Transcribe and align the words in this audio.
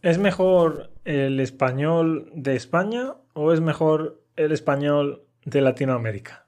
¿Es 0.00 0.16
mejor 0.16 0.92
el 1.04 1.40
español 1.40 2.30
de 2.32 2.54
España 2.54 3.16
o 3.32 3.52
es 3.52 3.60
mejor 3.60 4.22
el 4.36 4.52
español 4.52 5.24
de 5.44 5.60
Latinoamérica? 5.60 6.46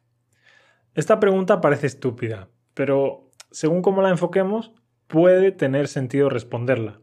Esta 0.94 1.18
pregunta 1.18 1.60
parece 1.60 1.88
estúpida, 1.88 2.48
pero 2.74 3.28
según 3.50 3.82
cómo 3.82 4.02
la 4.02 4.10
enfoquemos, 4.10 4.72
puede 5.08 5.50
tener 5.50 5.88
sentido 5.88 6.28
responderla. 6.30 7.00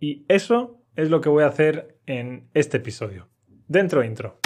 Y 0.00 0.24
eso 0.28 0.80
es 0.96 1.10
lo 1.10 1.20
que 1.20 1.28
voy 1.28 1.44
a 1.44 1.48
hacer 1.48 1.98
en 2.06 2.48
este 2.54 2.78
episodio. 2.78 3.28
Dentro 3.68 4.02
intro. 4.02 4.38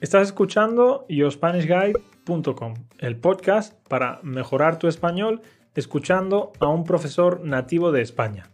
Estás 0.00 0.26
escuchando 0.26 1.06
YoSpanishGuide.com, 1.08 2.74
el 2.98 3.20
podcast 3.20 3.80
para 3.86 4.18
mejorar 4.24 4.80
tu 4.80 4.88
español 4.88 5.40
escuchando 5.74 6.52
a 6.60 6.68
un 6.68 6.84
profesor 6.84 7.40
nativo 7.44 7.92
de 7.92 8.02
España. 8.02 8.50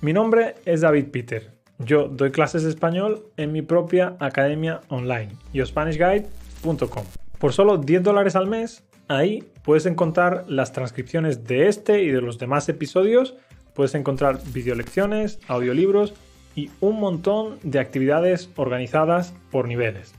Mi 0.00 0.12
nombre 0.12 0.56
es 0.64 0.80
David 0.80 1.06
Peter. 1.10 1.52
Yo 1.78 2.08
doy 2.08 2.30
clases 2.30 2.62
de 2.62 2.70
español 2.70 3.26
en 3.36 3.52
mi 3.52 3.62
propia 3.62 4.16
academia 4.20 4.80
online, 4.88 5.30
YoSpanishGuide.com. 5.52 7.04
Por 7.38 7.52
solo 7.52 7.78
10 7.78 8.02
dólares 8.02 8.36
al 8.36 8.46
mes, 8.46 8.84
ahí 9.08 9.44
puedes 9.62 9.86
encontrar 9.86 10.44
las 10.46 10.72
transcripciones 10.72 11.44
de 11.44 11.68
este 11.68 12.02
y 12.02 12.10
de 12.10 12.20
los 12.20 12.38
demás 12.38 12.68
episodios, 12.68 13.34
puedes 13.74 13.94
encontrar 13.94 14.40
videolecciones, 14.52 15.38
audiolibros 15.48 16.12
y 16.54 16.70
un 16.80 17.00
montón 17.00 17.58
de 17.62 17.78
actividades 17.78 18.50
organizadas 18.56 19.34
por 19.50 19.66
niveles. 19.66 20.12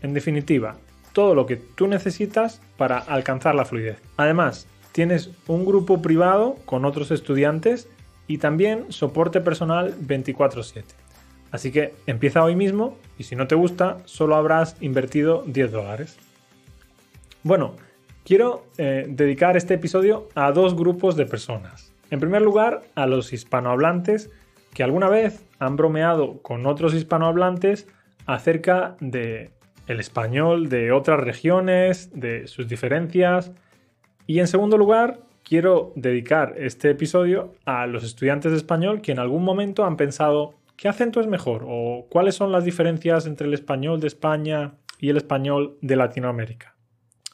En 0.00 0.14
definitiva, 0.14 0.76
todo 1.12 1.34
lo 1.34 1.44
que 1.46 1.56
tú 1.56 1.88
necesitas 1.88 2.60
para 2.76 2.98
alcanzar 2.98 3.54
la 3.54 3.64
fluidez. 3.64 4.00
Además, 4.16 4.66
tienes 4.92 5.30
un 5.46 5.64
grupo 5.64 6.00
privado 6.02 6.56
con 6.64 6.84
otros 6.84 7.10
estudiantes 7.10 7.88
y 8.26 8.38
también 8.38 8.92
soporte 8.92 9.40
personal 9.40 9.94
24/7. 10.00 10.84
Así 11.50 11.70
que 11.70 11.94
empieza 12.06 12.44
hoy 12.44 12.56
mismo 12.56 12.96
y 13.18 13.24
si 13.24 13.36
no 13.36 13.46
te 13.46 13.54
gusta, 13.54 13.98
solo 14.04 14.36
habrás 14.36 14.76
invertido 14.80 15.44
10 15.46 15.72
dólares. 15.72 16.16
Bueno, 17.42 17.76
quiero 18.24 18.64
eh, 18.78 19.06
dedicar 19.08 19.56
este 19.56 19.74
episodio 19.74 20.28
a 20.34 20.52
dos 20.52 20.74
grupos 20.74 21.16
de 21.16 21.26
personas. 21.26 21.92
En 22.10 22.20
primer 22.20 22.42
lugar, 22.42 22.82
a 22.94 23.06
los 23.06 23.32
hispanohablantes 23.32 24.30
que 24.74 24.82
alguna 24.82 25.08
vez 25.08 25.44
han 25.58 25.76
bromeado 25.76 26.40
con 26.42 26.66
otros 26.66 26.94
hispanohablantes 26.94 27.86
acerca 28.26 28.96
de 29.00 29.50
el 29.86 30.00
español 30.00 30.68
de 30.68 30.92
otras 30.92 31.20
regiones, 31.20 32.10
de 32.14 32.46
sus 32.46 32.68
diferencias. 32.68 33.52
Y 34.26 34.38
en 34.38 34.46
segundo 34.46 34.78
lugar, 34.78 35.20
quiero 35.42 35.92
dedicar 35.96 36.54
este 36.56 36.90
episodio 36.90 37.54
a 37.64 37.86
los 37.86 38.04
estudiantes 38.04 38.52
de 38.52 38.58
español 38.58 39.00
que 39.00 39.12
en 39.12 39.18
algún 39.18 39.44
momento 39.44 39.84
han 39.84 39.96
pensado 39.96 40.54
qué 40.76 40.88
acento 40.88 41.20
es 41.20 41.26
mejor 41.26 41.64
o 41.66 42.06
cuáles 42.08 42.34
son 42.34 42.52
las 42.52 42.64
diferencias 42.64 43.26
entre 43.26 43.46
el 43.46 43.54
español 43.54 44.00
de 44.00 44.06
España 44.06 44.74
y 44.98 45.10
el 45.10 45.16
español 45.16 45.76
de 45.80 45.96
Latinoamérica. 45.96 46.76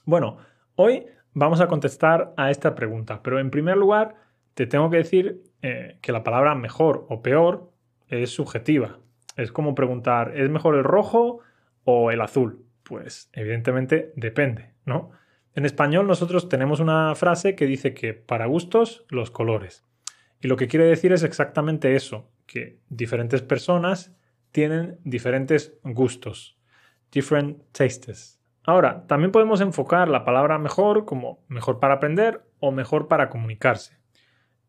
Bueno, 0.05 0.39
hoy 0.75 1.06
vamos 1.34 1.61
a 1.61 1.69
contestar 1.69 2.33
a 2.36 2.50
esta 2.50 2.75
pregunta, 2.75 3.22
pero 3.22 3.39
en 3.39 3.50
primer 3.50 3.77
lugar 3.77 4.16
te 4.55 4.66
tengo 4.66 4.91
que 4.91 4.97
decir 4.97 5.42
eh, 5.62 5.98
que 6.00 6.12
la 6.12 6.25
palabra 6.25 6.55
mejor 6.55 7.06
o 7.09 7.22
peor 7.22 7.70
es 8.09 8.31
subjetiva. 8.31 8.98
Es 9.36 9.53
como 9.53 9.75
preguntar, 9.75 10.36
¿es 10.36 10.48
mejor 10.50 10.75
el 10.75 10.84
rojo 10.84 11.41
o 11.84 12.11
el 12.11 12.20
azul? 12.22 12.64
Pues 12.83 13.31
evidentemente 13.34 14.12
depende, 14.16 14.72
¿no? 14.84 15.11
En 15.54 15.64
español 15.64 16.06
nosotros 16.06 16.48
tenemos 16.48 16.80
una 16.80 17.14
frase 17.14 17.54
que 17.54 17.66
dice 17.66 17.94
que 17.94 18.14
para 18.14 18.46
gustos 18.46 19.04
los 19.08 19.30
colores. 19.30 19.84
Y 20.41 20.48
lo 20.48 20.56
que 20.56 20.68
quiere 20.68 20.84
decir 20.84 21.12
es 21.12 21.22
exactamente 21.22 21.96
eso, 21.96 22.30
que 22.46 22.78
diferentes 22.88 23.42
personas 23.42 24.14
tienen 24.53 24.98
diferentes 25.04 25.75
gustos, 25.82 26.59
different 27.10 27.62
tastes. 27.72 28.41
Ahora, 28.64 29.06
también 29.06 29.32
podemos 29.32 29.60
enfocar 29.60 30.09
la 30.09 30.25
palabra 30.25 30.59
mejor 30.59 31.04
como 31.04 31.44
mejor 31.48 31.80
para 31.80 31.94
aprender 31.94 32.42
o 32.60 32.70
mejor 32.70 33.09
para 33.09 33.30
comunicarse. 33.30 33.98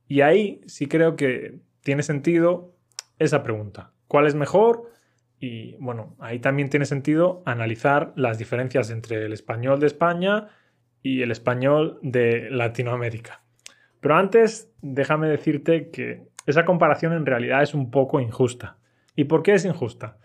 Y 0.08 0.22
ahí 0.22 0.62
sí 0.68 0.88
creo 0.88 1.16
que 1.16 1.60
tiene 1.82 2.04
sentido 2.04 2.74
esa 3.20 3.44
pregunta. 3.44 3.92
¿Cuál 4.08 4.26
es 4.26 4.36
mejor? 4.36 4.92
Y 5.40 5.76
bueno, 5.78 6.16
ahí 6.20 6.40
también 6.40 6.70
tiene 6.70 6.86
sentido 6.86 7.44
analizar 7.46 8.14
las 8.16 8.38
diferencias 8.38 8.90
entre 8.90 9.26
el 9.26 9.34
español 9.34 9.80
de 9.80 9.88
España 9.88 10.48
y 11.02 11.22
el 11.22 11.32
español 11.32 12.00
de 12.02 12.50
Latinoamérica. 12.50 13.42
Pero 14.00 14.16
antes, 14.16 14.72
déjame 14.82 15.28
decirte 15.28 15.90
que 15.90 16.24
esa 16.46 16.66
comparación 16.66 17.14
en 17.14 17.26
realidad 17.26 17.62
es 17.62 17.74
un 17.74 17.92
poco 17.92 18.20
injusta. 18.20 18.78
¿Y 19.16 19.26
por 19.26 19.44
qué 19.44 19.54
es 19.54 19.66
injusta? 19.66 20.18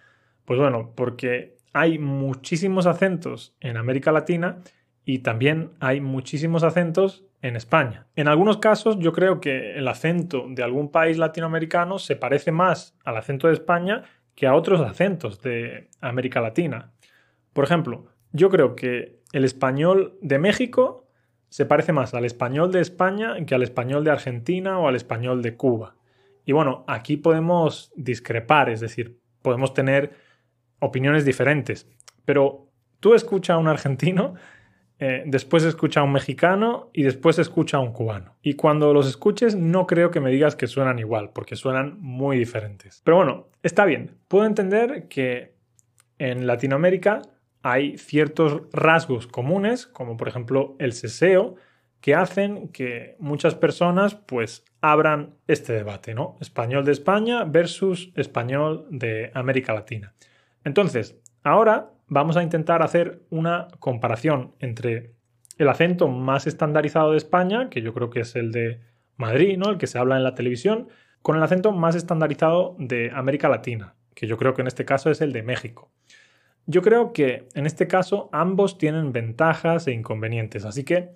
Pues 0.45 0.59
bueno, 0.59 0.93
porque 0.95 1.57
hay 1.73 1.99
muchísimos 1.99 2.87
acentos 2.87 3.55
en 3.61 3.77
América 3.77 4.13
Latina 4.13 4.59
y 5.05 5.19
también 5.19 5.73
hay 5.81 6.01
muchísimos 6.01 6.63
acentos 6.63 7.25
en 7.43 7.57
España. 7.57 8.07
En 8.17 8.29
algunos 8.29 8.59
casos 8.59 8.99
yo 8.99 9.13
creo 9.13 9.41
que 9.41 9.77
el 9.77 9.87
acento 9.89 10.47
de 10.49 10.63
algún 10.63 10.91
país 10.91 11.19
latinoamericano 11.19 11.99
se 11.99 12.17
parece 12.17 12.53
más 12.53 12.97
al 13.05 13.17
acento 13.17 13.49
de 13.49 13.55
España 13.55 14.05
que 14.35 14.47
a 14.47 14.55
otros 14.55 14.81
acentos 14.81 15.43
de 15.43 15.91
América 16.01 16.41
Latina. 16.41 16.93
Por 17.53 17.65
ejemplo, 17.65 18.07
yo 18.35 18.51
creo 18.51 18.75
que 18.75 19.21
el 19.33 19.45
español 19.45 20.19
de 20.21 20.39
México 20.39 21.07
se 21.49 21.67
parece 21.67 21.93
más 21.93 22.15
al 22.15 22.25
español 22.25 22.73
de 22.73 22.81
España 22.81 23.37
que 23.47 23.55
al 23.55 23.63
español 23.63 24.03
de 24.03 24.11
Argentina 24.11 24.81
o 24.81 24.89
al 24.89 24.97
español 24.97 25.41
de 25.41 25.57
Cuba. 25.57 25.95
Y 26.45 26.51
bueno, 26.51 26.85
aquí 26.89 27.17
podemos 27.17 27.93
discrepar, 27.95 28.71
es 28.71 28.81
decir, 28.81 29.21
podemos 29.41 29.73
tener 29.73 30.15
opiniones 30.81 31.25
diferentes. 31.25 31.89
Pero 32.25 32.73
tú 32.99 33.15
escucha 33.15 33.55
a 33.55 33.59
un 33.59 33.69
argentino, 33.69 34.35
eh, 34.99 35.23
después 35.27 35.63
escucha 35.63 36.01
a 36.01 36.03
un 36.03 36.13
mexicano 36.13 36.91
y 36.93 37.05
después 37.05 37.39
escucha 37.39 37.77
a 37.77 37.81
un 37.81 37.93
cubano. 37.93 38.37
Y 38.43 38.55
cuando 38.55 38.93
los 38.93 39.07
escuches 39.07 39.55
no 39.55 39.87
creo 39.87 40.11
que 40.11 40.19
me 40.19 40.31
digas 40.31 40.57
que 40.57 40.67
suenan 40.67 40.99
igual, 40.99 41.31
porque 41.33 41.55
suenan 41.55 42.01
muy 42.01 42.37
diferentes. 42.37 43.01
Pero 43.05 43.19
bueno, 43.19 43.47
está 43.63 43.85
bien. 43.85 44.19
Puedo 44.27 44.45
entender 44.45 45.07
que 45.07 45.55
en 46.19 46.49
Latinoamérica 46.49 47.23
hay 47.65 47.97
ciertos 47.97 48.61
rasgos 48.73 49.27
comunes, 49.27 49.87
como 49.87 50.19
por 50.19 50.29
ejemplo 50.29 50.77
el 50.79 50.93
seseo, 50.93 51.57
que 52.03 52.15
hacen 52.15 52.69
que 52.69 53.17
muchas 53.19 53.55
personas 53.55 54.15
pues 54.15 54.67
abran 54.83 55.37
este 55.47 55.73
debate, 55.73 56.15
¿no? 56.15 56.37
Español 56.43 56.85
de 56.85 56.93
España 56.93 57.45
versus 57.45 58.13
español 58.17 58.87
de 58.91 59.31
América 59.33 59.73
Latina. 59.73 60.13
Entonces, 60.63 61.17
ahora 61.43 61.91
vamos 62.07 62.37
a 62.37 62.43
intentar 62.43 62.83
hacer 62.83 63.23
una 63.31 63.69
comparación 63.79 64.55
entre 64.59 65.15
el 65.57 65.69
acento 65.71 66.09
más 66.09 66.47
estandarizado 66.47 67.13
de 67.13 67.17
España, 67.17 67.71
que 67.71 67.81
yo 67.81 67.95
creo 67.95 68.11
que 68.11 68.21
es 68.21 68.37
el 68.37 68.53
de 68.53 68.83
Madrid, 69.17 69.57
¿no? 69.57 69.71
El 69.71 69.79
que 69.79 69.87
se 69.87 69.99
habla 69.99 70.19
en 70.19 70.25
la 70.25 70.35
televisión, 70.35 70.89
con 71.23 71.37
el 71.37 71.43
acento 71.43 71.73
más 71.73 71.95
estandarizado 71.95 72.77
de 72.79 73.11
América 73.15 73.49
Latina, 73.49 73.95
que 74.15 74.27
yo 74.27 74.37
creo 74.37 74.53
que 74.53 74.61
en 74.61 74.67
este 74.67 74.85
caso 74.85 75.11
es 75.11 75.23
el 75.23 75.33
de 75.33 75.43
México. 75.43 75.94
Yo 76.67 76.83
creo 76.83 77.13
que 77.13 77.49
en 77.55 77.67
este 77.67 77.87
caso 77.87 78.31
ambos 78.33 78.79
tienen 78.79 79.13
ventajas 79.13 79.87
e 79.87 79.93
inconvenientes, 79.93 80.65
así 80.65 80.85
que 80.85 81.11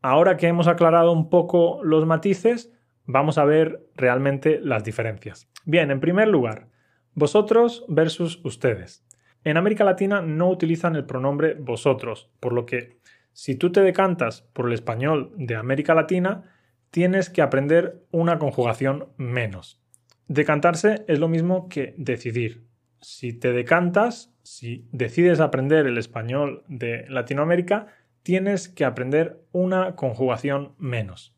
ahora 0.00 0.36
que 0.36 0.48
hemos 0.48 0.66
aclarado 0.66 1.12
un 1.12 1.30
poco 1.30 1.82
los 1.84 2.04
matices, 2.06 2.72
vamos 3.04 3.38
a 3.38 3.44
ver 3.44 3.86
realmente 3.94 4.60
las 4.60 4.84
diferencias. 4.84 5.48
Bien, 5.64 5.90
en 5.90 6.00
primer 6.00 6.28
lugar, 6.28 6.68
vosotros 7.14 7.84
versus 7.88 8.40
ustedes. 8.44 9.04
En 9.44 9.56
América 9.56 9.84
Latina 9.84 10.22
no 10.22 10.48
utilizan 10.48 10.96
el 10.96 11.04
pronombre 11.04 11.54
vosotros, 11.54 12.30
por 12.40 12.52
lo 12.52 12.66
que 12.66 12.98
si 13.32 13.54
tú 13.54 13.72
te 13.72 13.80
decantas 13.80 14.42
por 14.52 14.66
el 14.66 14.72
español 14.72 15.32
de 15.36 15.56
América 15.56 15.94
Latina, 15.94 16.42
tienes 16.90 17.30
que 17.30 17.42
aprender 17.42 18.04
una 18.10 18.38
conjugación 18.38 19.08
menos. 19.16 19.80
Decantarse 20.28 21.04
es 21.08 21.18
lo 21.18 21.28
mismo 21.28 21.68
que 21.68 21.94
decidir. 21.96 22.71
Si 23.02 23.32
te 23.32 23.52
decantas, 23.52 24.32
si 24.44 24.88
decides 24.92 25.40
aprender 25.40 25.86
el 25.86 25.98
español 25.98 26.62
de 26.68 27.04
Latinoamérica, 27.08 27.88
tienes 28.22 28.68
que 28.68 28.84
aprender 28.84 29.42
una 29.50 29.96
conjugación 29.96 30.76
menos. 30.78 31.36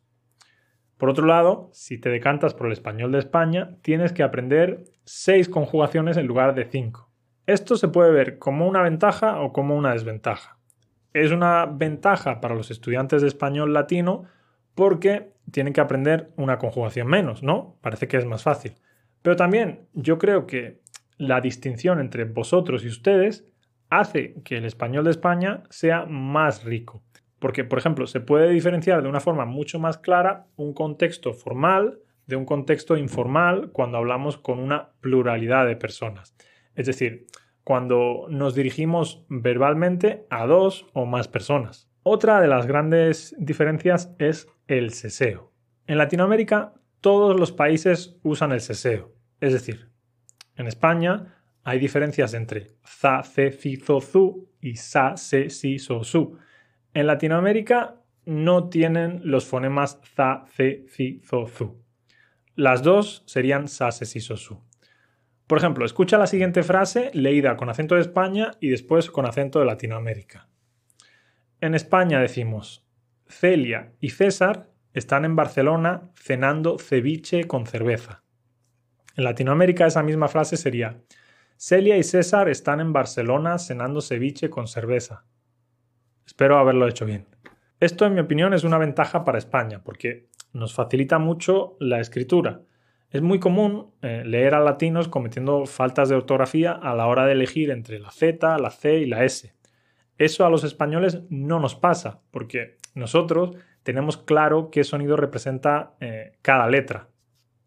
Por 0.99 1.09
otro 1.09 1.27
lado, 1.27 1.71
si 1.73 1.97
te 1.97 2.11
decantas 2.11 2.53
por 2.53 2.67
el 2.67 2.75
español 2.75 3.13
de 3.13 3.19
España, 3.19 3.79
tienes 3.81 4.13
que 4.13 4.23
aprender 4.23 4.85
seis 5.05 5.49
conjugaciones 5.49 6.19
en 6.19 6.27
lugar 6.27 6.55
de 6.55 6.67
cinco. 6.67 7.11
Esto 7.47 7.77
se 7.77 7.89
puede 7.89 8.13
ver 8.13 8.39
como 8.39 8.69
una 8.69 8.83
ventaja 8.83 9.41
o 9.41 9.55
como 9.55 9.75
una 9.75 9.95
desventaja. 9.95 10.59
Es 11.15 11.31
una 11.31 11.65
ventaja 11.65 12.43
para 12.43 12.55
los 12.55 12.71
estudiantes 12.71 13.23
de 13.23 13.29
español 13.29 13.73
latino 13.73 14.25
porque 14.75 15.33
tienen 15.51 15.73
que 15.73 15.81
aprender 15.81 16.31
una 16.37 16.59
conjugación 16.59 17.07
menos, 17.07 17.43
¿no? 17.43 17.79
Parece 17.81 18.07
que 18.07 18.19
es 18.19 18.27
más 18.27 18.43
fácil. 18.43 18.75
Pero 19.23 19.37
también 19.37 19.89
yo 19.95 20.19
creo 20.19 20.47
que 20.47 20.84
la 21.17 21.41
distinción 21.41 22.01
entre 22.01 22.25
vosotros 22.25 22.85
y 22.85 22.89
ustedes 22.89 23.45
hace 23.91 24.35
que 24.45 24.57
el 24.57 24.65
español 24.65 25.05
de 25.05 25.11
España 25.11 25.63
sea 25.71 26.07
más 26.07 26.65
rico. 26.65 27.03
Porque, 27.39 27.65
por 27.65 27.79
ejemplo, 27.79 28.07
se 28.07 28.21
puede 28.21 28.51
diferenciar 28.51 29.03
de 29.03 29.09
una 29.09 29.21
forma 29.21 29.45
mucho 29.45 29.79
más 29.79 29.99
clara 29.99 30.47
un 30.57 30.73
contexto 30.73 31.33
formal 31.35 31.99
de 32.27 32.37
un 32.37 32.47
contexto 32.47 32.97
informal 32.97 33.71
cuando 33.73 33.99
hablamos 33.99 34.39
con 34.39 34.59
una 34.59 34.93
pluralidad 35.01 35.67
de 35.67 35.77
personas. 35.77 36.35
Es 36.75 36.87
decir, 36.87 37.27
cuando 37.65 38.27
nos 38.29 38.55
dirigimos 38.55 39.25
verbalmente 39.29 40.27
a 40.31 40.47
dos 40.47 40.87
o 40.93 41.07
más 41.07 41.29
personas. 41.29 41.89
Otra 42.03 42.41
de 42.41 42.49
las 42.49 42.67
grandes 42.67 43.35
diferencias 43.39 44.15
es 44.19 44.49
el 44.67 44.93
seseo. 44.93 45.53
En 45.87 45.99
Latinoamérica 45.99 46.75
todos 47.01 47.39
los 47.39 47.53
países 47.53 48.17
usan 48.23 48.53
el 48.53 48.61
seseo. 48.61 49.13
Es 49.41 49.53
decir, 49.53 49.91
en 50.57 50.67
España 50.67 51.35
hay 51.65 51.79
diferencias 51.79 52.35
entre 52.35 52.69
za, 52.85 53.23
ce, 53.23 53.51
ci, 53.51 53.77
zo, 53.77 54.01
zu 54.01 54.49
y 54.61 54.77
sa, 54.77 55.17
se, 55.17 55.51
si, 55.51 55.79
so, 55.79 56.05
su. 56.05 56.39
En 56.93 57.07
Latinoamérica 57.07 57.97
no 58.27 58.69
tienen 58.69 59.21
los 59.25 59.47
fonemas 59.47 60.01
za, 60.15 60.45
ce, 60.57 60.87
ci, 60.95 61.21
zo, 61.25 61.47
zu. 61.47 61.83
Las 62.55 62.83
dos 62.83 63.23
serían 63.27 63.69
sa, 63.69 63.91
se, 63.93 64.05
si, 64.05 64.21
so. 64.21 64.63
Por 65.47 65.59
ejemplo, 65.59 65.85
escucha 65.85 66.19
la 66.19 66.27
siguiente 66.27 66.63
frase 66.63 67.11
leída 67.15 67.57
con 67.57 67.69
acento 67.69 67.95
de 67.95 68.03
España 68.03 68.53
y 68.61 68.69
después 68.69 69.11
con 69.11 69.27
acento 69.27 69.59
de 69.59 69.67
Latinoamérica. 69.67 70.49
En 71.61 71.75
España 71.75 72.21
decimos, 72.21 72.87
Celia 73.27 73.93
y 74.01 74.11
César 74.11 74.71
están 74.93 75.25
en 75.25 75.37
Barcelona 75.37 76.11
cenando 76.15 76.79
ceviche 76.79 77.45
con 77.45 77.67
cerveza. 77.67 78.24
En 79.17 79.25
Latinoamérica 79.25 79.87
esa 79.87 80.03
misma 80.03 80.29
frase 80.29 80.57
sería, 80.57 81.01
Celia 81.57 81.97
y 81.97 82.03
César 82.03 82.49
están 82.49 82.81
en 82.81 82.93
Barcelona 82.93 83.59
cenando 83.59 84.01
ceviche 84.01 84.51
con 84.51 84.67
cerveza. 84.67 85.25
Espero 86.27 86.59
haberlo 86.59 86.89
hecho 86.89 87.07
bien. 87.07 87.27
Esto, 87.79 88.07
en 88.07 88.15
mi 88.15 88.21
opinión, 88.21 88.55
es 88.55 88.65
una 88.65 88.79
ventaja 88.79 89.25
para 89.25 89.39
España, 89.39 89.83
porque 89.85 90.29
nos 90.53 90.75
facilita 90.75 91.19
mucho 91.19 91.77
la 91.79 92.01
escritura. 92.01 92.63
Es 93.11 93.23
muy 93.23 93.39
común 93.39 93.93
eh, 94.03 94.23
leer 94.25 94.55
a 94.55 94.61
latinos 94.61 95.09
cometiendo 95.09 95.67
faltas 95.67 96.09
de 96.09 96.17
ortografía 96.17 96.73
a 96.73 96.95
la 96.95 97.07
hora 97.07 97.27
de 97.27 97.33
elegir 97.33 97.71
entre 97.71 98.01
la 98.01 98.11
Z, 98.11 98.59
la 98.59 98.71
C 98.71 98.99
y 98.99 99.07
la 99.07 99.25
S. 99.25 99.55
Eso 100.19 100.45
a 100.45 100.51
los 100.51 100.65
españoles 100.65 101.23
no 101.29 101.61
nos 101.61 101.77
pasa, 101.77 102.21
porque 102.31 102.79
nosotros 102.95 103.57
tenemos 103.85 104.17
claro 104.17 104.71
qué 104.71 104.83
sonido 104.83 105.17
representa 105.17 105.95
eh, 106.01 106.33
cada 106.43 106.69
letra. 106.69 107.09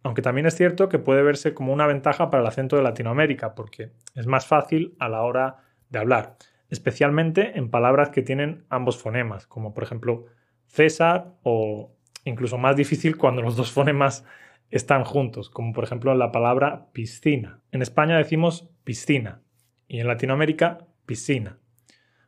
Aunque 0.07 0.21
también 0.21 0.47
es 0.47 0.55
cierto 0.55 0.87
que 0.87 0.99
puede 0.99 1.21
verse 1.21 1.53
como 1.53 1.73
una 1.73 1.85
ventaja 1.85 2.29
para 2.29 2.39
el 2.39 2.47
acento 2.47 2.77
de 2.77 2.81
Latinoamérica, 2.81 3.55
porque 3.55 3.91
es 4.15 4.25
más 4.25 4.47
fácil 4.47 4.95
a 4.99 5.09
la 5.09 5.21
hora 5.21 5.57
de 5.89 5.99
hablar, 5.99 6.37
especialmente 6.69 7.57
en 7.57 7.69
palabras 7.69 8.11
que 8.11 8.21
tienen 8.21 8.63
ambos 8.69 8.97
fonemas, 8.97 9.47
como 9.47 9.73
por 9.73 9.83
ejemplo 9.83 10.27
César 10.65 11.33
o 11.43 11.91
incluso 12.23 12.57
más 12.57 12.77
difícil 12.77 13.17
cuando 13.17 13.41
los 13.41 13.57
dos 13.57 13.73
fonemas 13.73 14.23
están 14.69 15.03
juntos, 15.03 15.49
como 15.49 15.73
por 15.73 15.83
ejemplo 15.83 16.15
la 16.15 16.31
palabra 16.31 16.87
piscina. 16.93 17.59
En 17.73 17.81
España 17.81 18.17
decimos 18.17 18.69
piscina 18.85 19.41
y 19.89 19.99
en 19.99 20.07
Latinoamérica 20.07 20.87
piscina. 21.05 21.57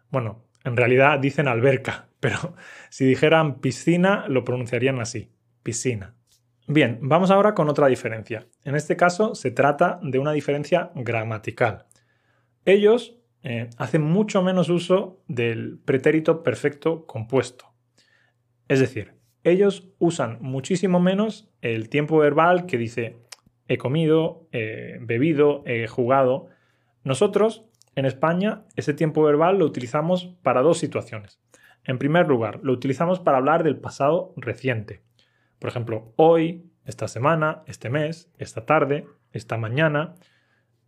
Bueno, 0.10 0.44
en 0.66 0.76
realidad 0.76 1.18
dicen 1.20 1.48
alberca, 1.48 2.10
pero 2.20 2.56
si 2.90 3.06
dijeran 3.06 3.62
piscina 3.62 4.26
lo 4.28 4.44
pronunciarían 4.44 5.00
así, 5.00 5.32
piscina. 5.64 6.19
Bien, 6.72 7.00
vamos 7.02 7.32
ahora 7.32 7.56
con 7.56 7.68
otra 7.68 7.88
diferencia. 7.88 8.46
En 8.64 8.76
este 8.76 8.96
caso 8.96 9.34
se 9.34 9.50
trata 9.50 10.00
de 10.04 10.20
una 10.20 10.34
diferencia 10.34 10.92
gramatical. 10.94 11.88
Ellos 12.64 13.18
eh, 13.42 13.72
hacen 13.78 14.04
mucho 14.04 14.44
menos 14.44 14.70
uso 14.70 15.20
del 15.28 15.80
pretérito 15.80 16.44
perfecto 16.44 17.08
compuesto. 17.08 17.74
Es 18.68 18.80
decir, 18.80 19.16
ellos 19.44 19.90
usan 19.98 20.38
muchísimo 20.42 21.00
menos 21.00 21.50
el 21.62 21.90
tiempo 21.90 22.20
verbal 22.20 22.68
que 22.68 22.78
dice 22.78 23.18
he 23.68 23.80
comido, 23.80 24.48
he 24.52 25.00
bebido, 25.02 25.64
he 25.66 25.88
jugado. 25.88 26.50
Nosotros, 27.04 27.66
en 27.96 28.06
España, 28.06 28.66
ese 28.76 28.94
tiempo 28.94 29.24
verbal 29.24 29.58
lo 29.58 29.66
utilizamos 29.66 30.36
para 30.44 30.62
dos 30.62 30.78
situaciones. 30.78 31.42
En 31.84 31.98
primer 31.98 32.28
lugar, 32.28 32.60
lo 32.62 32.74
utilizamos 32.74 33.20
para 33.20 33.40
hablar 33.40 33.64
del 33.64 33.80
pasado 33.80 34.36
reciente. 34.38 35.09
Por 35.60 35.70
ejemplo, 35.70 36.14
hoy, 36.16 36.72
esta 36.86 37.08
semana, 37.08 37.64
este 37.68 37.90
mes, 37.90 38.32
esta 38.38 38.66
tarde, 38.66 39.06
esta 39.32 39.58
mañana, 39.58 40.16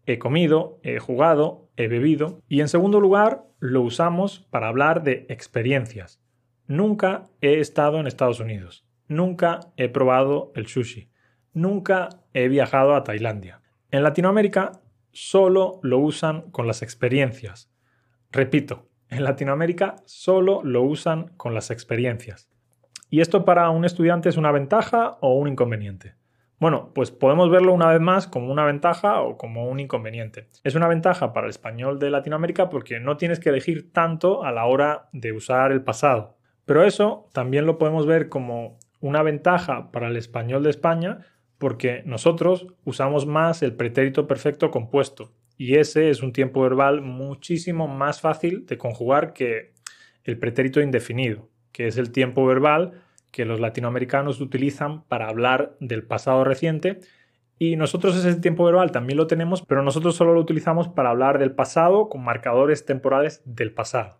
he 0.06 0.18
comido, 0.18 0.79
he 0.83 1.00
jugado, 1.00 1.69
he 1.75 1.88
bebido. 1.88 2.41
Y 2.47 2.62
en 2.62 2.68
segundo 2.68 3.00
lugar, 3.00 3.44
lo 3.59 3.81
usamos 3.81 4.47
para 4.50 4.68
hablar 4.68 5.03
de 5.03 5.25
experiencias. 5.29 6.21
Nunca 6.68 7.29
he 7.41 7.59
estado 7.59 8.00
en 8.00 8.07
Estados 8.07 8.39
Unidos. 8.39 8.85
Nunca 9.07 9.59
he 9.77 9.89
probado 9.89 10.51
el 10.56 10.68
sushi. 10.68 11.12
Nunca 11.53 12.09
he 12.33 12.47
viajado 12.47 12.95
a 12.95 13.03
Tailandia. 13.03 13.62
En 13.91 14.03
Latinoamérica 14.03 14.81
solo 15.12 15.79
lo 15.83 16.00
usan 16.00 16.50
con 16.51 16.65
las 16.65 16.81
experiencias. 16.81 17.69
Repito, 18.31 18.88
en 19.09 19.25
Latinoamérica 19.25 19.97
solo 20.06 20.62
lo 20.63 20.83
usan 20.83 21.27
con 21.35 21.53
las 21.53 21.71
experiencias. 21.71 22.50
¿Y 23.13 23.19
esto 23.19 23.44
para 23.44 23.69
un 23.72 23.84
estudiante 23.84 24.30
es 24.30 24.38
una 24.38 24.54
ventaja 24.54 25.18
o 25.19 25.34
un 25.34 25.50
inconveniente? 25.50 26.16
Bueno, 26.62 26.92
pues 26.96 27.12
podemos 27.12 27.52
verlo 27.52 27.74
una 27.74 27.90
vez 27.90 28.00
más 28.00 28.25
como 28.25 28.50
una 28.50 28.63
ventaja 28.63 29.22
o 29.22 29.38
como 29.38 29.68
un 29.68 29.81
inconveniente. 29.81 30.48
Es 30.63 30.75
una 30.75 30.88
ventaja 30.88 31.34
para 31.34 31.48
el 31.48 31.50
español 31.50 32.00
de 32.00 32.10
Latinoamérica 32.10 32.69
porque 32.69 33.02
no 33.02 33.18
tienes 33.18 33.42
que 33.42 33.50
elegir 33.50 33.92
tanto 33.92 34.46
a 34.46 34.54
la 34.54 34.66
hora 34.66 35.10
de 35.12 35.34
usar 35.34 35.74
el 35.74 35.84
pasado. 35.84 36.38
Pero 36.63 36.86
eso 36.86 37.28
también 37.34 37.66
lo 37.66 37.78
podemos 37.78 38.06
ver 38.06 38.30
como 38.30 38.80
una 39.02 39.24
ventaja 39.24 39.92
para 39.92 40.08
el 40.08 40.16
español 40.16 40.63
de 40.63 40.69
España 40.69 41.19
porque 41.58 42.04
nosotros 42.06 42.68
usamos 42.86 43.25
más 43.25 43.62
el 43.62 43.75
pretérito 43.75 44.25
perfecto 44.25 44.72
compuesto 44.72 45.34
y 45.58 45.75
ese 45.75 46.10
es 46.10 46.24
un 46.24 46.31
tiempo 46.31 46.62
verbal 46.62 47.02
muchísimo 47.02 47.90
más 47.90 48.22
fácil 48.22 48.66
de 48.68 48.78
conjugar 48.78 49.34
que 49.34 49.74
el 50.24 50.40
pretérito 50.40 50.80
indefinido, 50.80 51.50
que 51.71 51.88
es 51.88 51.97
el 51.97 52.12
tiempo 52.12 52.45
verbal 52.45 53.01
que 53.31 53.45
los 53.45 53.59
latinoamericanos 53.59 54.41
utilizan 54.41 55.03
para 55.03 55.27
hablar 55.27 55.75
del 55.79 56.03
pasado 56.03 56.44
reciente 56.44 57.00
y 57.57 57.75
nosotros 57.75 58.18
ese 58.18 58.39
tiempo 58.39 58.65
verbal 58.65 58.91
también 58.91 59.18
lo 59.18 59.27
tenemos, 59.27 59.62
pero 59.62 59.83
nosotros 59.83 60.15
solo 60.15 60.33
lo 60.33 60.41
utilizamos 60.41 60.88
para 60.88 61.12
hablar 61.12 61.38
del 61.38 61.51
pasado 61.51 62.09
con 62.09 62.23
marcadores 62.23 62.85
temporales 62.85 63.44
del 63.45 63.71
pasado. 63.71 64.19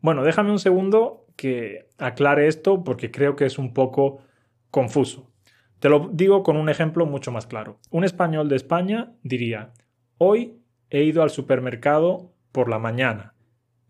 Bueno, 0.00 0.24
déjame 0.24 0.50
un 0.50 0.58
segundo 0.58 1.26
que 1.36 1.88
aclare 1.98 2.48
esto 2.48 2.82
porque 2.82 3.10
creo 3.10 3.36
que 3.36 3.44
es 3.44 3.58
un 3.58 3.74
poco 3.74 4.22
confuso. 4.70 5.30
Te 5.78 5.90
lo 5.90 6.08
digo 6.10 6.42
con 6.42 6.56
un 6.56 6.70
ejemplo 6.70 7.04
mucho 7.04 7.30
más 7.30 7.46
claro. 7.46 7.78
Un 7.90 8.02
español 8.02 8.48
de 8.48 8.56
España 8.56 9.12
diría, 9.22 9.72
hoy 10.16 10.58
he 10.88 11.02
ido 11.02 11.22
al 11.22 11.28
supermercado 11.28 12.32
por 12.50 12.70
la 12.70 12.78
mañana 12.78 13.33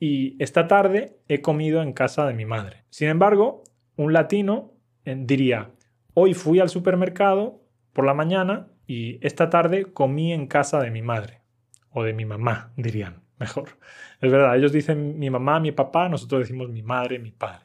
y 0.04 0.36
esta 0.38 0.68
tarde 0.68 1.16
he 1.28 1.40
comido 1.40 1.80
en 1.80 1.94
casa 1.94 2.26
de 2.26 2.34
mi 2.34 2.44
madre. 2.44 2.84
Sin 2.90 3.08
embargo, 3.08 3.64
un 3.96 4.12
latino 4.12 4.74
eh, 5.06 5.16
diría, 5.18 5.70
hoy 6.12 6.34
fui 6.34 6.60
al 6.60 6.68
supermercado 6.68 7.62
por 7.94 8.04
la 8.04 8.12
mañana 8.12 8.68
y 8.86 9.18
esta 9.26 9.48
tarde 9.48 9.94
comí 9.94 10.34
en 10.34 10.46
casa 10.46 10.78
de 10.82 10.90
mi 10.90 11.00
madre 11.00 11.40
o 11.88 12.02
de 12.02 12.12
mi 12.12 12.26
mamá, 12.26 12.70
dirían 12.76 13.22
mejor. 13.38 13.78
Es 14.20 14.30
verdad, 14.30 14.54
ellos 14.58 14.72
dicen 14.72 15.18
mi 15.18 15.30
mamá, 15.30 15.58
mi 15.58 15.72
papá, 15.72 16.10
nosotros 16.10 16.42
decimos 16.42 16.68
mi 16.68 16.82
madre, 16.82 17.18
mi 17.18 17.30
padre. 17.30 17.64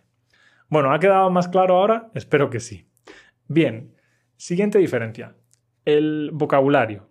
Bueno, 0.70 0.94
¿ha 0.94 1.00
quedado 1.02 1.30
más 1.30 1.50
claro 1.50 1.76
ahora? 1.76 2.10
Espero 2.14 2.50
que 2.50 2.62
sí. 2.62 2.90
Bien, 3.50 3.98
siguiente 4.38 4.80
diferencia. 4.80 5.36
El 5.84 6.30
vocabulario. 6.32 7.09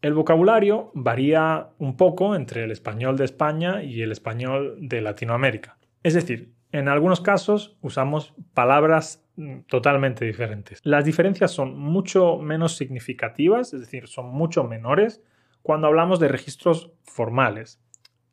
El 0.00 0.14
vocabulario 0.14 0.90
varía 0.94 1.70
un 1.78 1.96
poco 1.96 2.34
entre 2.34 2.64
el 2.64 2.70
español 2.70 3.16
de 3.16 3.24
España 3.24 3.82
y 3.82 4.02
el 4.02 4.12
español 4.12 4.76
de 4.80 5.00
Latinoamérica. 5.00 5.78
Es 6.02 6.14
decir, 6.14 6.52
en 6.70 6.88
algunos 6.88 7.20
casos 7.20 7.76
usamos 7.80 8.34
palabras 8.54 9.24
mm, 9.36 9.60
totalmente 9.68 10.24
diferentes. 10.24 10.80
Las 10.84 11.04
diferencias 11.04 11.50
son 11.50 11.78
mucho 11.78 12.38
menos 12.38 12.76
significativas, 12.76 13.74
es 13.74 13.80
decir, 13.80 14.06
son 14.06 14.26
mucho 14.26 14.64
menores 14.64 15.22
cuando 15.62 15.88
hablamos 15.88 16.20
de 16.20 16.28
registros 16.28 16.92
formales 17.02 17.80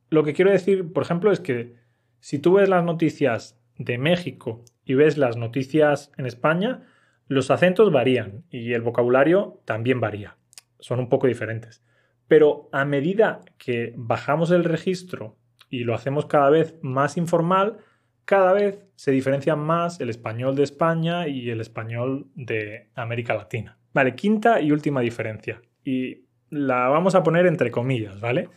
lo 0.09 0.23
que 0.23 0.33
quiero 0.33 0.51
decir, 0.51 0.93
por 0.93 1.03
ejemplo, 1.03 1.31
es 1.31 1.39
que 1.39 1.75
si 2.19 2.39
tú 2.39 2.53
ves 2.53 2.69
las 2.69 2.83
noticias 2.83 3.59
de 3.77 3.97
México 3.97 4.63
y 4.85 4.93
ves 4.93 5.17
las 5.17 5.35
noticias 5.35 6.11
en 6.17 6.25
España, 6.25 6.83
los 7.27 7.49
acentos 7.51 7.91
varían 7.91 8.43
y 8.49 8.73
el 8.73 8.81
vocabulario 8.81 9.61
también 9.65 9.99
varía. 9.99 10.37
Son 10.79 10.99
un 10.99 11.09
poco 11.09 11.27
diferentes. 11.27 11.83
Pero 12.27 12.69
a 12.71 12.85
medida 12.85 13.41
que 13.57 13.93
bajamos 13.95 14.51
el 14.51 14.63
registro 14.63 15.37
y 15.69 15.83
lo 15.83 15.93
hacemos 15.93 16.25
cada 16.25 16.49
vez 16.49 16.75
más 16.81 17.17
informal, 17.17 17.77
cada 18.25 18.53
vez 18.53 18.83
se 18.95 19.11
diferencia 19.11 19.55
más 19.55 19.99
el 19.99 20.09
español 20.09 20.55
de 20.55 20.63
España 20.63 21.27
y 21.27 21.49
el 21.49 21.61
español 21.61 22.27
de 22.35 22.89
América 22.95 23.35
Latina. 23.35 23.77
Vale, 23.93 24.15
quinta 24.15 24.59
y 24.59 24.71
última 24.71 25.01
diferencia. 25.01 25.61
Y 25.83 26.25
la 26.49 26.87
vamos 26.87 27.15
a 27.15 27.23
poner 27.23 27.45
entre 27.45 27.71
comillas, 27.71 28.19
¿vale? 28.19 28.49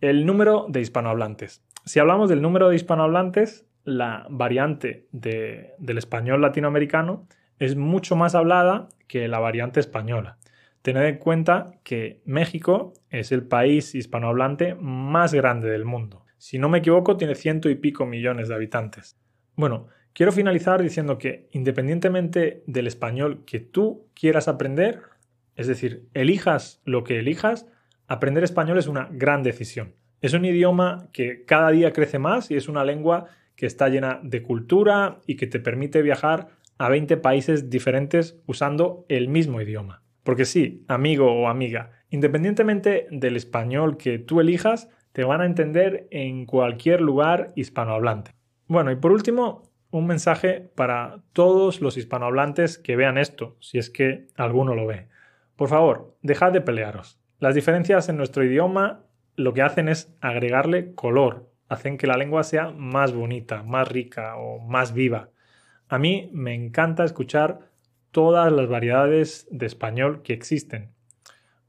El 0.00 0.24
número 0.24 0.66
de 0.68 0.80
hispanohablantes. 0.80 1.62
Si 1.84 1.98
hablamos 1.98 2.28
del 2.28 2.42
número 2.42 2.68
de 2.68 2.76
hispanohablantes, 2.76 3.66
la 3.84 4.26
variante 4.30 5.08
del 5.10 5.98
español 5.98 6.40
latinoamericano 6.40 7.26
es 7.58 7.76
mucho 7.76 8.16
más 8.16 8.34
hablada 8.34 8.88
que 9.08 9.28
la 9.28 9.40
variante 9.40 9.80
española. 9.80 10.38
Tened 10.82 11.04
en 11.04 11.18
cuenta 11.18 11.78
que 11.84 12.20
México 12.24 12.92
es 13.08 13.30
el 13.30 13.44
país 13.44 13.94
hispanohablante 13.94 14.74
más 14.74 15.32
grande 15.32 15.70
del 15.70 15.84
mundo. 15.84 16.24
Si 16.38 16.58
no 16.58 16.68
me 16.68 16.78
equivoco, 16.78 17.16
tiene 17.16 17.36
ciento 17.36 17.70
y 17.70 17.76
pico 17.76 18.04
millones 18.04 18.48
de 18.48 18.56
habitantes. 18.56 19.16
Bueno, 19.54 19.86
quiero 20.12 20.32
finalizar 20.32 20.82
diciendo 20.82 21.18
que 21.18 21.48
independientemente 21.52 22.64
del 22.66 22.88
español 22.88 23.44
que 23.46 23.60
tú 23.60 24.08
quieras 24.12 24.48
aprender, 24.48 25.02
es 25.54 25.68
decir, 25.68 26.08
elijas 26.14 26.82
lo 26.84 27.04
que 27.04 27.20
elijas, 27.20 27.68
aprender 28.08 28.42
español 28.42 28.76
es 28.76 28.88
una 28.88 29.08
gran 29.12 29.44
decisión. 29.44 29.94
Es 30.20 30.34
un 30.34 30.44
idioma 30.44 31.08
que 31.12 31.44
cada 31.44 31.70
día 31.70 31.92
crece 31.92 32.18
más 32.18 32.50
y 32.50 32.56
es 32.56 32.68
una 32.68 32.84
lengua 32.84 33.26
que 33.54 33.66
está 33.66 33.88
llena 33.88 34.18
de 34.24 34.42
cultura 34.42 35.20
y 35.28 35.36
que 35.36 35.46
te 35.46 35.60
permite 35.60 36.02
viajar 36.02 36.48
a 36.78 36.88
20 36.88 37.18
países 37.18 37.70
diferentes 37.70 38.40
usando 38.46 39.04
el 39.08 39.28
mismo 39.28 39.60
idioma. 39.60 40.01
Porque 40.22 40.44
sí, 40.44 40.84
amigo 40.88 41.32
o 41.32 41.48
amiga, 41.48 41.90
independientemente 42.10 43.06
del 43.10 43.36
español 43.36 43.96
que 43.96 44.18
tú 44.18 44.40
elijas, 44.40 44.88
te 45.12 45.24
van 45.24 45.40
a 45.40 45.46
entender 45.46 46.06
en 46.10 46.46
cualquier 46.46 47.00
lugar 47.00 47.52
hispanohablante. 47.54 48.32
Bueno, 48.66 48.90
y 48.90 48.96
por 48.96 49.12
último, 49.12 49.70
un 49.90 50.06
mensaje 50.06 50.70
para 50.74 51.22
todos 51.32 51.80
los 51.80 51.96
hispanohablantes 51.96 52.78
que 52.78 52.96
vean 52.96 53.18
esto, 53.18 53.56
si 53.60 53.78
es 53.78 53.90
que 53.90 54.28
alguno 54.36 54.74
lo 54.74 54.86
ve. 54.86 55.08
Por 55.56 55.68
favor, 55.68 56.16
dejad 56.22 56.52
de 56.52 56.62
pelearos. 56.62 57.20
Las 57.38 57.54
diferencias 57.54 58.08
en 58.08 58.16
nuestro 58.16 58.44
idioma 58.44 59.04
lo 59.36 59.52
que 59.52 59.62
hacen 59.62 59.88
es 59.88 60.16
agregarle 60.20 60.94
color, 60.94 61.50
hacen 61.68 61.98
que 61.98 62.06
la 62.06 62.16
lengua 62.16 62.42
sea 62.42 62.70
más 62.70 63.12
bonita, 63.12 63.62
más 63.62 63.88
rica 63.88 64.36
o 64.36 64.58
más 64.60 64.94
viva. 64.94 65.30
A 65.88 65.98
mí 65.98 66.30
me 66.32 66.54
encanta 66.54 67.04
escuchar 67.04 67.71
todas 68.12 68.52
las 68.52 68.68
variedades 68.68 69.48
de 69.50 69.66
español 69.66 70.22
que 70.22 70.32
existen. 70.32 70.92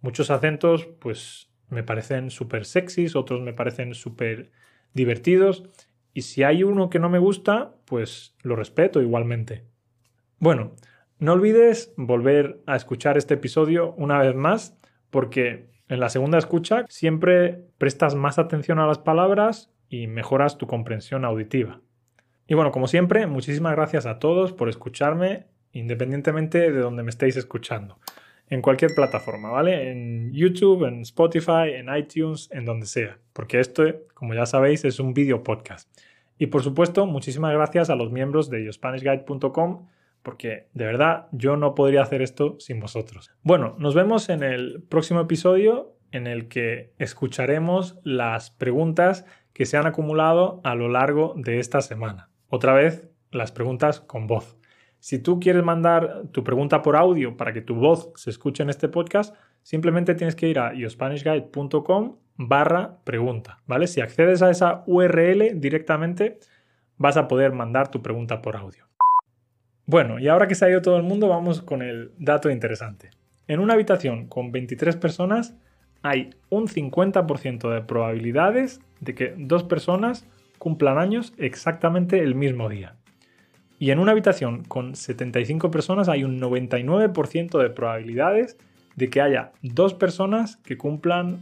Muchos 0.02 0.30
acentos, 0.30 0.86
pues 1.00 1.50
me 1.70 1.84
parecen 1.84 2.30
súper 2.30 2.66
sexys, 2.66 3.16
otros 3.16 3.42
me 3.42 3.54
parecen 3.54 3.96
súper 3.96 4.52
divertidos, 4.94 5.64
y 6.14 6.22
si 6.22 6.44
hay 6.44 6.64
uno 6.64 6.90
que 6.90 7.00
no 7.00 7.10
me 7.10 7.18
gusta, 7.18 7.74
pues 7.86 8.36
lo 8.44 8.56
respeto 8.56 9.02
igualmente. 9.02 9.66
Bueno, 10.38 10.76
no 11.18 11.34
olvides 11.34 11.94
volver 11.98 12.62
a 12.68 12.76
escuchar 12.76 13.18
este 13.18 13.34
episodio 13.34 13.94
una 13.98 14.20
vez 14.20 14.36
más, 14.36 14.78
porque 15.10 15.72
en 15.88 16.00
la 16.00 16.10
segunda 16.10 16.38
escucha 16.38 16.86
siempre 16.90 17.66
prestas 17.78 18.14
más 18.14 18.38
atención 18.38 18.80
a 18.80 18.86
las 18.88 19.00
palabras 19.00 19.72
y 19.90 20.08
mejoras 20.08 20.58
tu 20.58 20.68
comprensión 20.68 21.26
auditiva. 21.26 21.82
Y 22.48 22.56
bueno, 22.56 22.72
como 22.72 22.88
siempre, 22.88 23.26
muchísimas 23.26 23.74
gracias 23.74 24.06
a 24.06 24.20
todos 24.20 24.54
por 24.54 24.70
escucharme 24.70 25.48
independientemente 25.74 26.72
de 26.72 26.80
donde 26.80 27.04
me 27.04 27.10
estéis 27.10 27.36
escuchando. 27.36 28.00
En 28.50 28.62
cualquier 28.62 28.94
plataforma, 28.96 29.50
¿vale? 29.50 29.92
En 29.92 30.32
YouTube, 30.32 30.86
en 30.86 31.02
Spotify, 31.02 31.74
en 31.76 31.94
iTunes, 31.94 32.50
en 32.52 32.66
donde 32.66 32.86
sea. 32.86 33.18
Porque 33.34 33.60
esto, 33.60 33.84
como 34.14 34.34
ya 34.34 34.46
sabéis, 34.46 34.86
es 34.86 35.00
un 35.00 35.14
video 35.14 35.44
podcast. 35.44 35.90
Y 36.38 36.48
por 36.48 36.64
supuesto, 36.64 37.06
muchísimas 37.06 37.54
gracias 37.54 37.90
a 37.90 37.96
los 37.96 38.12
miembros 38.12 38.50
de 38.50 38.64
YoSpanishGuide.com 38.66 39.88
porque 40.24 40.70
de 40.74 40.86
verdad 40.86 41.28
yo 41.32 41.58
no 41.58 41.76
podría 41.76 42.02
hacer 42.02 42.22
esto 42.22 42.56
sin 42.60 42.80
vosotros. 42.80 43.32
Bueno, 43.44 43.76
nos 43.78 43.94
vemos 43.94 44.30
en 44.30 44.42
el 44.42 44.82
próximo 44.90 45.20
episodio 45.20 45.96
en 46.12 46.28
el 46.28 46.48
que 46.48 46.94
escucharemos 46.98 48.00
las 48.04 48.50
preguntas 48.50 49.26
que 49.54 49.66
se 49.66 49.78
han 49.78 49.86
acumulado 49.86 50.62
a 50.64 50.76
lo 50.76 50.90
largo 50.90 51.34
de 51.36 51.60
esta 51.60 51.82
semana. 51.82 52.30
Otra 52.50 52.74
vez, 52.74 53.10
las 53.32 53.52
preguntas 53.52 54.00
con 54.00 54.28
voz. 54.28 54.58
Si 55.04 55.20
tú 55.20 55.38
quieres 55.38 55.66
mandar 55.66 56.28
tu 56.32 56.46
pregunta 56.46 56.82
por 56.82 56.96
audio 56.96 57.36
para 57.36 57.52
que 57.52 57.60
tu 57.60 57.76
voz 57.76 58.14
se 58.16 58.30
escuche 58.30 58.64
en 58.64 58.70
este 58.70 58.88
podcast, 58.88 59.36
simplemente 59.62 60.16
tienes 60.16 60.34
que 60.34 60.48
ir 60.48 60.60
a 60.60 60.74
yospanishguide.com 60.74 62.16
barra 62.38 63.00
pregunta, 63.04 63.60
¿vale? 63.68 63.88
Si 63.88 64.00
accedes 64.00 64.42
a 64.42 64.50
esa 64.50 64.86
URL 64.88 65.60
directamente, 65.60 66.40
vas 66.96 67.18
a 67.18 67.28
poder 67.28 67.52
mandar 67.52 67.92
tu 67.92 68.02
pregunta 68.02 68.42
por 68.42 68.56
audio. 68.56 68.88
Bueno, 69.86 70.20
y 70.20 70.30
ahora 70.30 70.48
que 70.48 70.56
se 70.56 70.64
ha 70.64 70.70
ido 70.70 70.82
todo 70.82 70.96
el 70.96 71.04
mundo, 71.04 71.28
vamos 71.28 71.62
con 71.62 71.82
el 71.82 72.14
dato 72.18 72.50
interesante. 72.50 73.10
En 73.50 73.60
una 73.60 73.74
habitación 73.74 74.28
con 74.28 74.54
23 74.54 74.96
personas 74.96 75.54
hay 76.02 76.30
un 76.48 76.70
50% 76.70 77.74
de 77.74 77.82
probabilidades 77.82 78.80
de 79.02 79.16
que 79.16 79.36
dos 79.38 79.66
personas 79.66 80.26
cumplan 80.60 80.98
años 80.98 81.34
exactamente 81.36 82.20
el 82.20 82.36
mismo 82.36 82.70
día. 82.70 82.96
Y 83.84 83.92
en 83.92 84.00
una 84.00 84.14
habitación 84.14 84.64
con 84.64 84.96
75 84.96 85.70
personas 85.70 86.08
hay 86.08 86.24
un 86.24 86.40
99% 86.40 87.62
de 87.62 87.70
probabilidades 87.70 88.58
de 88.96 89.10
que 89.10 89.20
haya 89.20 89.52
dos 89.62 89.94
personas 89.94 90.56
que 90.56 90.78
cumplan 90.78 91.42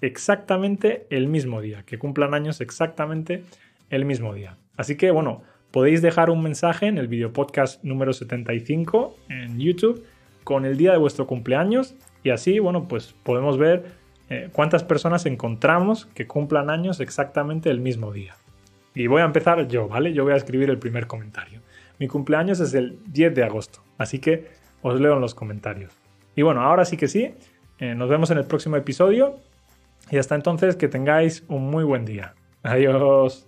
exactamente 0.00 1.06
el 1.10 1.26
mismo 1.28 1.60
día, 1.60 1.82
que 1.82 1.98
cumplan 1.98 2.32
años 2.32 2.62
exactamente 2.62 3.44
el 3.90 4.06
mismo 4.06 4.32
día. 4.32 4.56
Así 4.78 4.96
que 4.96 5.10
bueno, 5.10 5.42
podéis 5.70 6.00
dejar 6.00 6.30
un 6.30 6.42
mensaje 6.42 6.86
en 6.86 6.96
el 6.96 7.08
video 7.08 7.34
podcast 7.34 7.84
número 7.84 8.14
75 8.14 9.14
en 9.28 9.60
YouTube 9.60 10.02
con 10.44 10.64
el 10.64 10.78
día 10.78 10.92
de 10.92 10.98
vuestro 10.98 11.26
cumpleaños 11.26 11.94
y 12.24 12.30
así, 12.30 12.58
bueno, 12.58 12.88
pues 12.88 13.14
podemos 13.22 13.58
ver 13.58 13.84
eh, 14.30 14.48
cuántas 14.50 14.82
personas 14.82 15.26
encontramos 15.26 16.06
que 16.06 16.26
cumplan 16.26 16.70
años 16.70 17.00
exactamente 17.00 17.68
el 17.68 17.80
mismo 17.80 18.14
día. 18.14 18.34
Y 18.94 19.08
voy 19.08 19.20
a 19.20 19.26
empezar 19.26 19.68
yo, 19.68 19.88
¿vale? 19.88 20.14
Yo 20.14 20.24
voy 20.24 20.32
a 20.32 20.36
escribir 20.36 20.70
el 20.70 20.78
primer 20.78 21.06
comentario. 21.06 21.60
Mi 21.98 22.08
cumpleaños 22.08 22.60
es 22.60 22.74
el 22.74 22.98
10 23.06 23.34
de 23.34 23.44
agosto, 23.44 23.80
así 23.98 24.18
que 24.18 24.48
os 24.82 25.00
leo 25.00 25.14
en 25.14 25.20
los 25.20 25.34
comentarios. 25.34 25.92
Y 26.34 26.42
bueno, 26.42 26.62
ahora 26.62 26.84
sí 26.84 26.96
que 26.96 27.08
sí, 27.08 27.34
eh, 27.78 27.94
nos 27.94 28.08
vemos 28.08 28.30
en 28.30 28.38
el 28.38 28.44
próximo 28.44 28.76
episodio 28.76 29.36
y 30.10 30.18
hasta 30.18 30.34
entonces 30.34 30.76
que 30.76 30.88
tengáis 30.88 31.44
un 31.48 31.70
muy 31.70 31.84
buen 31.84 32.04
día. 32.04 32.34
Adiós. 32.62 33.46